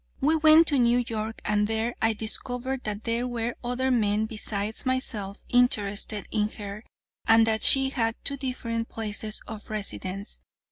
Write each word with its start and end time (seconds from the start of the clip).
We 0.19 0.35
went 0.35 0.65
to 0.69 0.79
New 0.79 1.03
York, 1.07 1.43
and 1.45 1.67
there 1.67 1.93
I 2.01 2.13
discovered 2.13 2.85
that 2.85 3.03
there 3.03 3.27
were 3.27 3.53
other 3.63 3.91
men 3.91 4.25
besides 4.25 4.83
myself 4.83 5.43
interested 5.47 6.27
in 6.31 6.49
her, 6.57 6.83
and 7.27 7.45
that 7.45 7.61
she 7.61 7.89
had 7.91 8.15
two 8.23 8.37
different 8.37 8.89
places 8.89 9.43
of 9.47 9.69
residence. 9.69 10.39